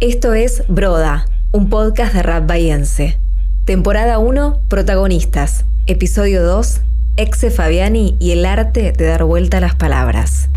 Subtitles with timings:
[0.00, 3.16] Esto es Broda, un podcast de rap bayense.
[3.64, 5.64] Temporada 1, protagonistas.
[5.86, 6.82] Episodio 2,
[7.16, 10.50] Exe Fabiani y el arte de dar vuelta a las palabras.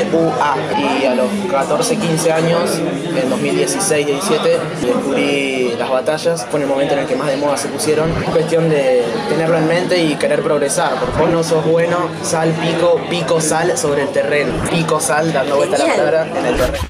[0.00, 6.46] UA y a los 14, 15 años, en 2016, 17, descubrí las batallas.
[6.50, 8.10] Fue en el momento en el que más de moda se pusieron.
[8.22, 10.98] Es cuestión de tenerlo en mente y querer progresar.
[10.98, 14.52] Porque vos no sos bueno, sal, pico, pico, sal sobre el terreno.
[14.70, 16.88] Pico, sal, dando vuelta a la palabra en el terreno.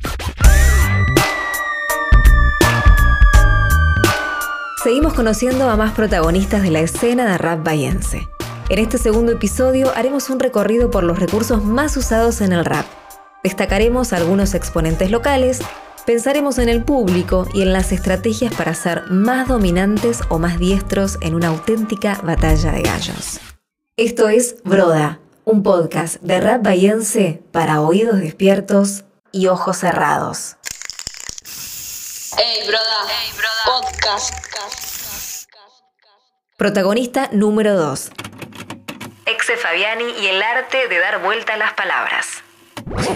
[4.83, 8.29] Seguimos conociendo a más protagonistas de la escena de rap bayense.
[8.73, 12.87] En este segundo episodio haremos un recorrido por los recursos más usados en el rap.
[13.45, 15.59] Destacaremos algunos exponentes locales,
[16.07, 21.19] pensaremos en el público y en las estrategias para ser más dominantes o más diestros
[21.21, 23.41] en una auténtica batalla de gallos.
[23.99, 30.57] Esto es Broda, un podcast de rap bayense para oídos despiertos y ojos cerrados.
[32.39, 32.81] Hey, broda.
[33.07, 33.83] Hey, broda.
[33.83, 34.35] Podcast.
[36.57, 38.32] Protagonista número 2.
[39.33, 42.43] Exe Fabiani y el arte de dar vuelta a las palabras.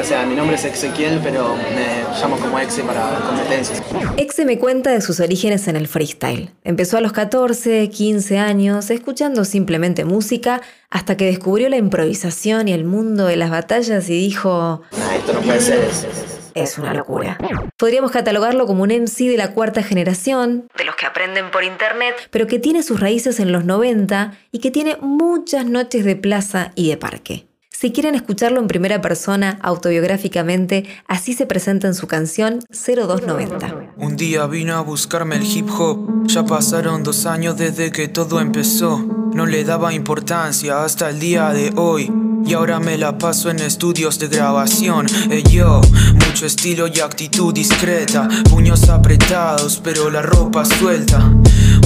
[0.00, 3.82] O sea, mi nombre es Ezequiel, pero me llamo como Exe para competencias.
[4.16, 6.50] Exe me cuenta de sus orígenes en el freestyle.
[6.64, 12.72] Empezó a los 14, 15 años, escuchando simplemente música, hasta que descubrió la improvisación y
[12.72, 14.82] el mundo de las batallas y dijo...
[14.96, 15.84] Nah, esto no puede ser.
[15.84, 16.45] Es, es
[16.78, 17.38] una locura.
[17.76, 22.14] Podríamos catalogarlo como un MC de la cuarta generación, de los que aprenden por internet,
[22.30, 26.72] pero que tiene sus raíces en los 90 y que tiene muchas noches de plaza
[26.74, 27.46] y de parque.
[27.78, 33.92] Si quieren escucharlo en primera persona, autobiográficamente, así se presenta en su canción 0290.
[33.98, 38.40] Un día vino a buscarme el hip hop, ya pasaron dos años desde que todo
[38.40, 38.98] empezó.
[39.34, 42.10] No le daba importancia hasta el día de hoy.
[42.46, 45.06] Y ahora me la paso en estudios de grabación.
[45.30, 45.80] Eh, yo,
[46.14, 48.28] mucho estilo y actitud discreta.
[48.48, 51.28] Puños apretados, pero la ropa suelta.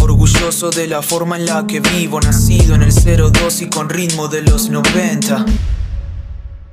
[0.03, 2.21] Orgulloso de la forma en la que vivo.
[2.21, 5.47] Nacido en el 02 y con ritmo de los 90.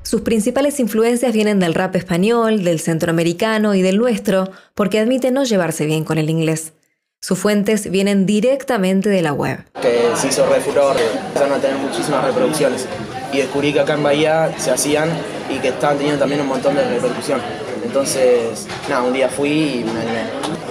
[0.03, 5.45] Sus principales influencias vienen del rap español, del centroamericano y del nuestro, porque admite no
[5.45, 6.73] llevarse bien con el inglés.
[7.21, 9.59] Sus fuentes vienen directamente de la web.
[9.81, 12.85] Que se hizo re furor, empezaron a tener muchísimas reproducciones.
[13.31, 15.09] Y descubrí que acá en Bahía se hacían
[15.49, 17.41] y que estaban teniendo también un montón de repercusión.
[17.83, 19.85] Entonces, nada, un día fui y.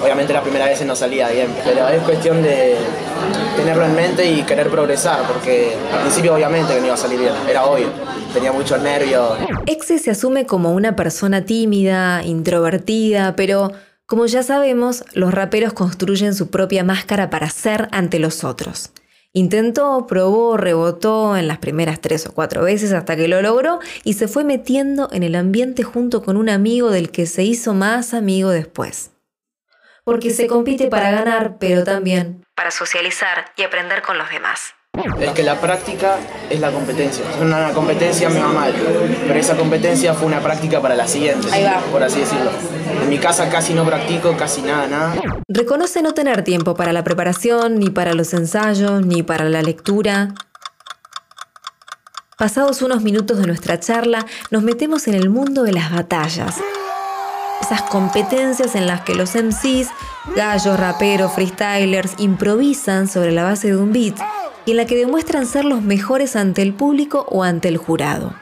[0.03, 2.77] Obviamente la primera vez no salía bien, pero es cuestión de
[3.57, 7.19] tenerlo en mente y querer progresar, porque al principio obviamente que no iba a salir
[7.19, 7.89] bien, era obvio.
[8.35, 9.39] Tenía muchos nervios.
[9.67, 13.73] Exe se asume como una persona tímida, introvertida, pero
[14.05, 18.93] como ya sabemos, los raperos construyen su propia máscara para ser ante los otros.
[19.37, 24.15] Intentó, probó, rebotó en las primeras tres o cuatro veces hasta que lo logró y
[24.15, 28.15] se fue metiendo en el ambiente junto con un amigo del que se hizo más
[28.15, 29.11] amigo después.
[30.05, 34.76] Porque se compite para ganar, pero también para socializar y aprender con los demás.
[35.21, 36.17] Es que la práctica
[36.49, 37.25] es la competencia.
[37.41, 38.75] Una competencia me va mal,
[39.27, 41.81] pero esa competencia fue una práctica para la siguiente, Ahí va.
[41.93, 42.51] por así decirlo.
[43.03, 45.15] En mi casa casi no practico, casi nada, nada.
[45.49, 50.35] Reconoce no tener tiempo para la preparación, ni para los ensayos, ni para la lectura.
[52.39, 56.57] Pasados unos minutos de nuestra charla, nos metemos en el mundo de las batallas.
[57.63, 59.89] Esas competencias en las que los MCs,
[60.35, 64.17] gallos, raperos, freestylers, improvisan sobre la base de un beat
[64.67, 68.35] y en la que demuestran ser los mejores ante el público o ante el jurado.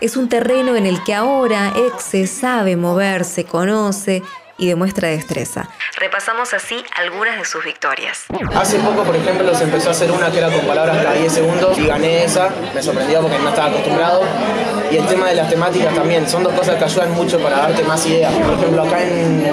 [0.00, 4.22] Es un terreno en el que ahora Exe sabe moverse, conoce
[4.56, 5.68] y demuestra destreza.
[5.98, 8.24] Repasamos así algunas de sus victorias.
[8.54, 11.32] Hace poco, por ejemplo, se empezó a hacer una que era con palabras cada 10
[11.32, 12.50] segundos y gané esa.
[12.74, 14.22] Me sorprendió porque no estaba acostumbrado.
[14.90, 17.82] Y el tema de las temáticas también, son dos cosas que ayudan mucho para darte
[17.82, 18.32] más ideas.
[18.32, 19.44] Por ejemplo, acá en,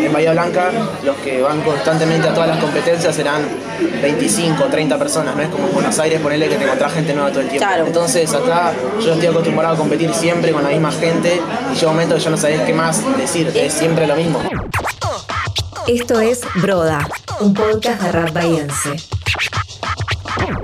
[0.00, 0.70] en Bahía Blanca,
[1.02, 3.42] los que van constantemente a todas las competencias serán
[3.80, 7.30] 25, 30 personas, no es como en Buenos Aires ponerle que te encontrás gente nueva
[7.30, 7.66] todo el tiempo.
[7.66, 7.86] Claro.
[7.86, 11.40] Entonces acá yo estoy acostumbrado a competir siempre con la misma gente
[11.72, 14.40] y llega un momento que ya no sabés qué más decir, es siempre lo mismo.
[15.86, 17.06] Esto es Broda,
[17.40, 18.96] un podcast de rap bahiense.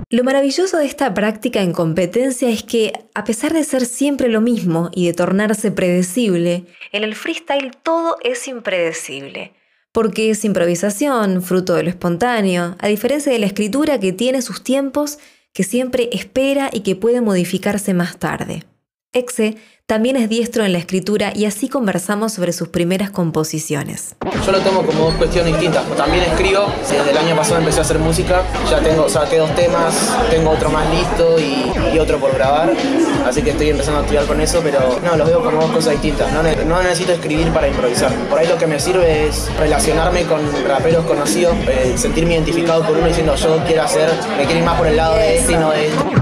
[0.08, 4.40] Lo maravilloso de esta práctica en competencia es que, a pesar de ser siempre lo
[4.40, 9.52] mismo y de tornarse predecible, en el freestyle todo es impredecible.
[9.92, 14.64] Porque es improvisación, fruto de lo espontáneo, a diferencia de la escritura que tiene sus
[14.64, 15.18] tiempos,
[15.52, 18.64] que siempre espera y que puede modificarse más tarde.
[19.12, 19.56] Exe
[19.90, 24.14] también es diestro en la escritura y así conversamos sobre sus primeras composiciones.
[24.46, 25.84] Yo lo tomo como dos cuestiones distintas.
[25.96, 29.92] También escribo, desde el año pasado empecé a hacer música, ya tengo, saqué dos temas,
[30.30, 32.72] tengo otro más listo y, otro por grabar.
[33.26, 35.94] Así que estoy empezando a estudiar con eso, pero no, los veo como dos cosas
[35.94, 36.32] distintas.
[36.32, 38.14] No, necesito escribir para improvisar.
[38.28, 42.96] Por ahí lo que me sirve es relacionarme con raperos conocidos, eh, sentirme identificado por
[42.96, 44.08] uno diciendo yo quiero hacer,
[44.38, 46.19] me quiero ir más por el lado de este y no de este.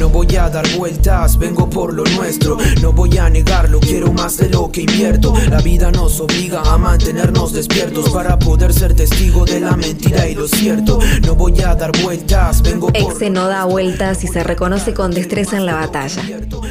[0.00, 2.56] No voy a dar vueltas, vengo por lo nuestro.
[2.80, 5.34] No voy a negarlo, quiero más de lo que invierto.
[5.50, 10.34] La vida nos obliga a mantenernos despiertos para poder ser testigo de la mentira y
[10.34, 10.98] lo cierto.
[11.26, 13.12] No voy a dar vueltas, vengo por.
[13.12, 16.22] Exe no da vueltas y se reconoce con destreza en la batalla.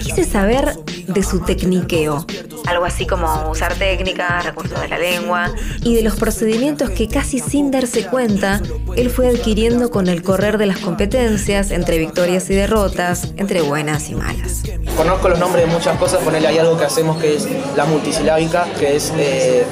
[0.01, 2.25] Quise saber de su tecniqueo.
[2.69, 5.51] Algo así como usar técnicas, recursos de la lengua
[5.83, 8.61] y de los procedimientos que casi sin darse cuenta,
[8.95, 14.09] él fue adquiriendo con el correr de las competencias entre victorias y derrotas, entre buenas
[14.09, 14.61] y malas.
[14.95, 18.65] Conozco los nombres de muchas cosas, ponele hay algo que hacemos que es la multisilábica,
[18.79, 19.65] que es eh,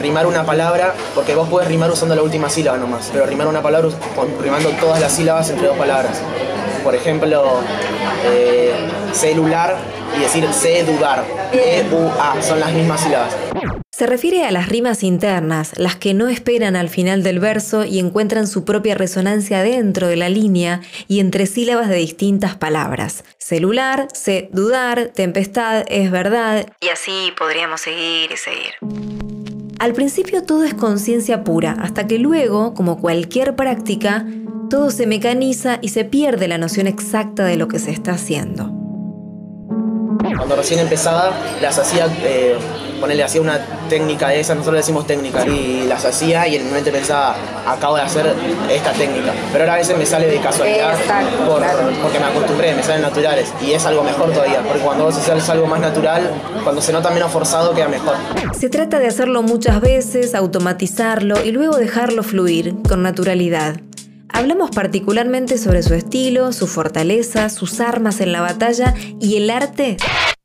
[0.00, 3.60] rimar una palabra, porque vos podés rimar usando la última sílaba nomás, pero rimar una
[3.60, 6.22] palabra con- rimando todas las sílabas entre dos palabras.
[6.82, 7.60] Por ejemplo,
[8.24, 8.72] eh,
[9.12, 9.76] celular
[10.16, 11.24] y decir sedudar.
[11.52, 13.36] E-U-A, son las mismas sílabas.
[14.00, 17.98] Se refiere a las rimas internas, las que no esperan al final del verso y
[17.98, 23.24] encuentran su propia resonancia dentro de la línea y entre sílabas de distintas palabras.
[23.36, 28.72] Celular, sé dudar, tempestad, es verdad, y así podríamos seguir y seguir.
[29.78, 34.24] Al principio todo es conciencia pura, hasta que luego, como cualquier práctica,
[34.70, 38.79] todo se mecaniza y se pierde la noción exacta de lo que se está haciendo.
[40.40, 42.56] Cuando recién empezaba, las hacía, eh,
[42.98, 43.60] ponele, hacía una
[43.90, 47.36] técnica de esa, nosotros le decimos técnica, y las hacía y en mi mente pensaba,
[47.66, 48.24] acabo de hacer
[48.70, 49.32] esta técnica.
[49.52, 51.90] Pero ahora a veces me sale de casualidad Exacto, por- claro.
[52.02, 53.52] porque me acostumbré, me salen naturales.
[53.60, 56.30] Y es algo mejor todavía, porque cuando vos haces algo más natural,
[56.64, 58.14] cuando se nota menos forzado, queda mejor.
[58.58, 63.76] Se trata de hacerlo muchas veces, automatizarlo y luego dejarlo fluir con naturalidad.
[64.32, 69.96] Hablamos particularmente sobre su estilo, su fortaleza, sus armas en la batalla y el arte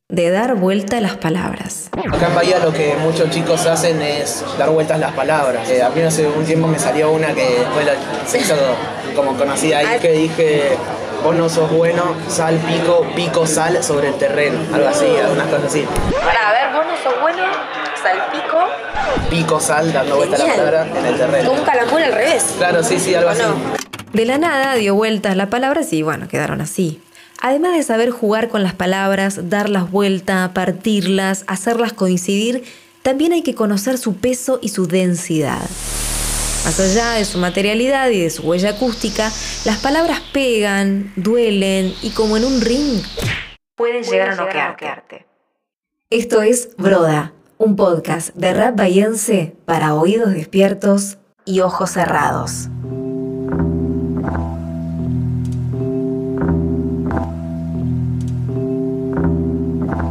[0.10, 1.90] de dar vuelta a las palabras.
[2.12, 5.70] Acá en Bahía lo que muchos chicos hacen es dar vueltas las palabras.
[5.70, 8.56] Eh, a mí hace un tiempo me salió una que después la- se hizo
[9.16, 10.64] como conocida ahí, que dije,
[11.24, 14.60] vos no sos bueno, sal, pico, pico, sal sobre el terreno.
[14.74, 15.86] Algo así, algunas cosas así.
[16.24, 17.44] Para ver, vos no sos bueno,
[18.06, 18.57] salpico.
[19.30, 21.52] Pico, sal, dando vueltas la palabra en el terreno.
[21.52, 22.54] Un calambur al revés.
[22.57, 23.42] Claro, sí, sí, algo ¿O así.
[23.42, 23.56] no?
[24.13, 27.02] De la nada dio vueltas las palabras y bueno, quedaron así.
[27.42, 32.63] Además de saber jugar con las palabras, darlas vuelta, partirlas, hacerlas coincidir,
[33.02, 35.62] también hay que conocer su peso y su densidad.
[36.63, 39.31] Más allá de su materialidad y de su huella acústica,
[39.66, 43.02] las palabras pegan, duelen y como en un ring,
[43.75, 45.25] pueden llegar a noquearte.
[46.10, 52.69] Esto es Broda, un podcast de rap bahiense para oídos despiertos y ojos cerrados.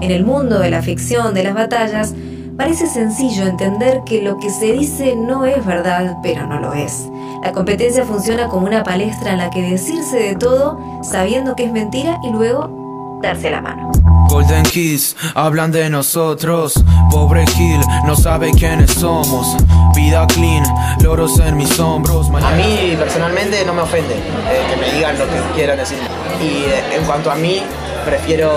[0.01, 2.15] En el mundo de la ficción, de las batallas,
[2.57, 7.09] parece sencillo entender que lo que se dice no es verdad, pero no lo es.
[7.43, 11.73] La competencia funciona como una palestra en la que decirse de todo sabiendo que es
[11.73, 13.91] mentira y luego darse la mano.
[14.35, 16.75] Golden Kiss, hablan de nosotros.
[17.09, 19.55] Pobre Gil, no sabe quiénes somos.
[19.95, 20.65] Vida clean,
[21.05, 22.27] loros en mis hombros.
[22.27, 25.99] A Mañana- mí personalmente no me ofende eh, que me digan lo que quieran decir.
[26.43, 27.63] Y eh, en cuanto a mí,
[28.05, 28.51] prefiero.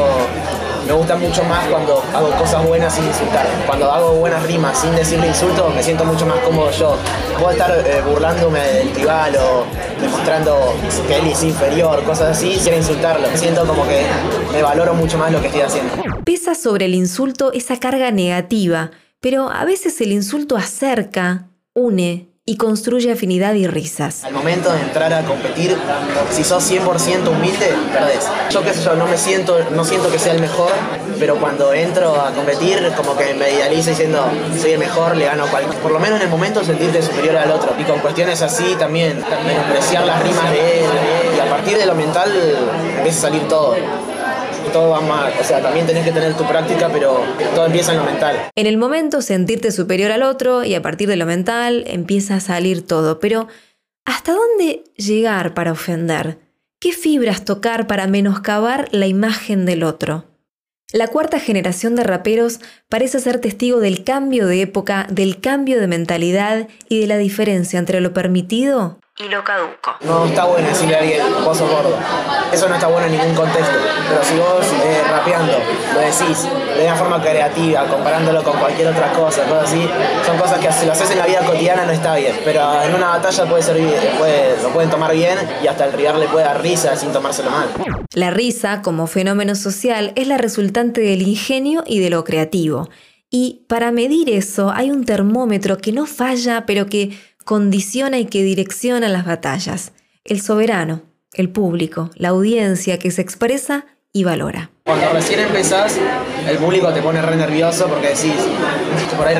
[0.88, 3.46] Me gusta mucho más cuando hago cosas buenas sin insultar.
[3.68, 6.96] Cuando hago buenas rimas sin decirle insulto, me siento mucho más cómodo yo.
[7.38, 9.66] Puedo estar eh, burlándome del rival o
[10.02, 10.74] demostrando
[11.08, 13.28] que él es inferior, cosas así, sin insultarlo.
[13.36, 14.06] Siento como que
[14.52, 15.94] me valoro mucho más lo que estoy haciendo.
[16.24, 22.56] Pesa sobre el insulto esa carga negativa, pero a veces el insulto acerca, une y
[22.56, 24.24] construye afinidad y risas.
[24.24, 25.76] Al momento de entrar a competir,
[26.32, 28.26] si sos 100% humilde, perdés.
[28.50, 30.72] Yo qué sé yo, no me siento, no siento que sea el mejor,
[31.20, 34.26] pero cuando entro a competir, como que me idealizo diciendo,
[34.62, 35.76] soy el mejor, le gano a cualquier.
[35.82, 37.76] Por lo menos en el momento sentirte superior al otro.
[37.78, 40.86] Y con cuestiones así también, menospreciar las rimas de él.
[41.36, 42.32] Y a partir de lo mental
[42.96, 43.76] empieza a salir todo.
[44.72, 45.34] Todo va mal.
[45.40, 47.22] O sea, también tenés que tener tu práctica, pero
[47.56, 48.50] todo empieza en lo mental.
[48.56, 52.40] En el momento sentirte superior al otro y a partir de lo mental empieza a
[52.40, 53.48] salir todo, pero
[54.06, 56.40] ¿hasta dónde llegar para ofender?
[56.80, 60.26] ¿Qué fibras tocar para menoscabar la imagen del otro?
[60.94, 65.88] La cuarta generación de raperos parece ser testigo del cambio de época, del cambio de
[65.88, 69.96] mentalidad y de la diferencia entre lo permitido y lo caduco.
[70.02, 71.98] No está bueno decirle a alguien, vos sos gordo.
[72.52, 73.76] Eso no está bueno en ningún contexto.
[74.08, 75.54] Pero si vos eh, rapeando
[75.94, 76.48] lo decís
[76.78, 79.90] de una forma creativa, comparándolo con cualquier otra cosa, cosas así,
[80.24, 82.36] son cosas que si lo haces en la vida cotidiana no está bien.
[82.46, 83.78] Pero en una batalla puede ser
[84.20, 87.50] puede, lo pueden tomar bien y hasta el rival le puede dar risa sin tomárselo
[87.50, 87.70] mal.
[88.14, 92.88] La risa, como fenómeno social, es la resultante del ingenio y de lo creativo.
[93.32, 97.18] Y para medir eso hay un termómetro que no falla, pero que
[97.48, 99.94] condiciona y que direcciona las batallas.
[100.26, 104.70] El soberano, el público, la audiencia que se expresa y valora.
[104.84, 105.98] Cuando recién empezás,
[106.46, 108.34] el público te pone re nervioso porque decís,
[109.16, 109.38] por ahí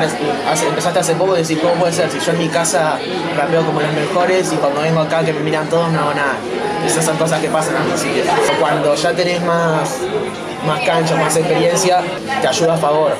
[0.68, 2.10] empezaste hace poco y decís, ¿cómo puede ser?
[2.10, 2.98] Si yo en mi casa
[3.36, 6.38] rapeo como los mejores y cuando vengo acá que me miran todos no hago nada.
[6.86, 8.22] Esas son cosas que pasan al principio.
[8.58, 9.98] Cuando ya tenés más,
[10.66, 12.02] más cancha, más experiencia,
[12.40, 13.12] te ayuda a favor.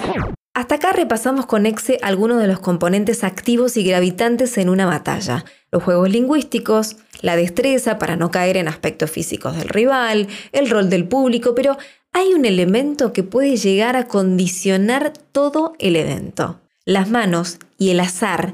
[0.59, 5.45] Hasta acá repasamos con Exe algunos de los componentes activos y gravitantes en una batalla.
[5.71, 10.91] Los juegos lingüísticos, la destreza para no caer en aspectos físicos del rival, el rol
[10.91, 11.79] del público, pero
[12.13, 16.59] hay un elemento que puede llegar a condicionar todo el evento.
[16.85, 18.53] Las manos y el azar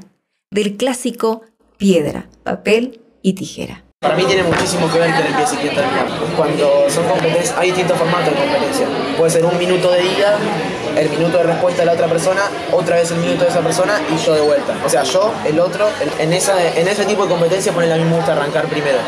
[0.51, 1.41] del clásico
[1.79, 3.84] piedra, papel y tijera.
[4.05, 6.05] Para mí tiene muchísimo que ver que empiece y termina.
[6.37, 8.85] Cuando son competencias, hay distintos formatos de competencia.
[9.17, 10.37] Puede ser un minuto de ida,
[10.95, 13.99] el minuto de respuesta de la otra persona, otra vez el minuto de esa persona
[14.13, 14.75] y yo de vuelta.
[14.85, 18.17] O sea, yo, el otro, en, esa, en ese tipo de competencia pone la misma
[18.17, 18.99] gusta arrancar primero.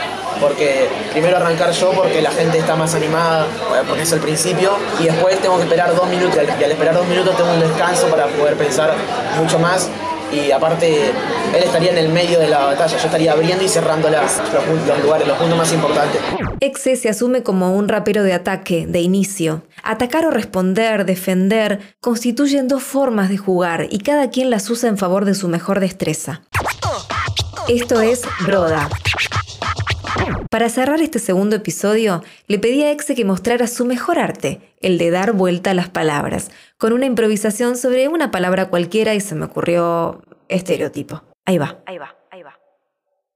[0.41, 3.45] Porque primero arrancar yo porque la gente está más animada,
[3.87, 6.39] porque es el principio, y después tengo que esperar dos minutos.
[6.59, 8.95] Y al esperar dos minutos tengo un descanso para poder pensar
[9.39, 9.89] mucho más
[10.31, 11.07] y aparte
[11.55, 15.03] él estaría en el medio de la batalla, yo estaría abriendo y cerrando las, los,
[15.03, 16.21] lugares, los puntos más importantes.
[16.59, 19.63] Exe se asume como un rapero de ataque, de inicio.
[19.83, 24.97] Atacar o responder, defender, constituyen dos formas de jugar y cada quien las usa en
[24.97, 26.41] favor de su mejor destreza.
[27.67, 28.89] Esto es Broda.
[30.49, 34.97] Para cerrar este segundo episodio, le pedí a Exe que mostrara su mejor arte, el
[34.97, 39.35] de dar vuelta a las palabras, con una improvisación sobre una palabra cualquiera y se
[39.35, 41.21] me ocurrió estereotipo.
[41.45, 42.57] Ahí va, ahí va, ahí va.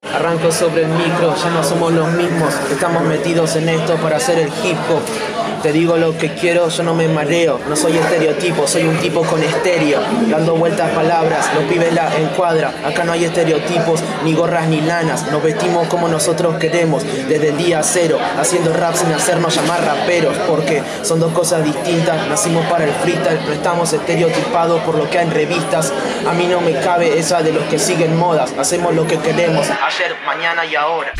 [0.03, 4.39] Arranco sobre el micro, ya no somos los mismos, estamos metidos en esto para hacer
[4.39, 5.40] el hip hop.
[5.61, 9.21] Te digo lo que quiero, yo no me mareo, no soy estereotipo, soy un tipo
[9.21, 14.67] con estéreo, dando vueltas palabras, los pibes la encuadra, acá no hay estereotipos, ni gorras
[14.67, 19.55] ni lanas, nos vestimos como nosotros queremos, desde el día cero, haciendo rap sin hacernos
[19.55, 24.95] llamar raperos, porque son dos cosas distintas, nacimos para el freestyle, no estamos estereotipados por
[24.95, 25.93] lo que hay en revistas,
[26.27, 29.67] a mí no me cabe esa de los que siguen modas, hacemos lo que queremos,
[29.69, 31.13] ayer, mañana y ahora.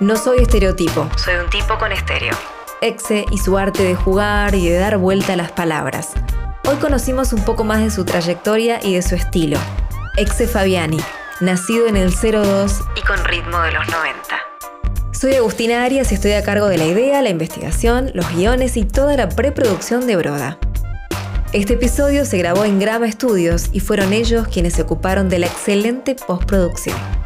[0.00, 2.32] No soy estereotipo, soy un tipo con estéreo.
[2.80, 6.10] Exe y su arte de jugar y de dar vuelta a las palabras.
[6.68, 9.58] Hoy conocimos un poco más de su trayectoria y de su estilo.
[10.16, 11.00] Exe Fabiani,
[11.40, 14.20] nacido en el 02 y con ritmo de los 90.
[15.10, 18.84] Soy Agustina Arias y estoy a cargo de la idea, la investigación, los guiones y
[18.84, 20.58] toda la preproducción de Broda.
[21.52, 25.46] Este episodio se grabó en Grama Studios y fueron ellos quienes se ocuparon de la
[25.46, 27.17] excelente postproducción.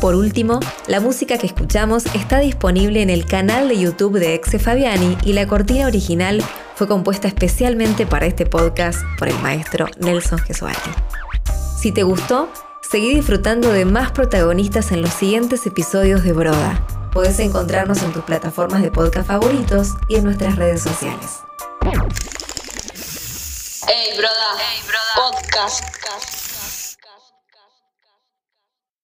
[0.00, 4.58] Por último, la música que escuchamos está disponible en el canal de YouTube de Exe
[4.58, 10.38] Fabiani y la cortina original fue compuesta especialmente para este podcast por el maestro Nelson
[10.38, 10.90] Gesuati.
[11.80, 12.50] Si te gustó,
[12.82, 16.86] seguí disfrutando de más protagonistas en los siguientes episodios de Broda.
[17.12, 21.40] Puedes encontrarnos en tus plataformas de podcast favoritos y en nuestras redes sociales.
[23.88, 24.56] Hey, broda.
[24.58, 25.30] Hey, broda.
[25.32, 26.35] Podcast.